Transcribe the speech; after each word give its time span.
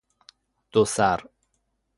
دو 0.71 0.81
سر 0.93 1.19